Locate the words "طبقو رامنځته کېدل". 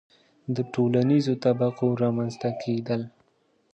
1.43-3.01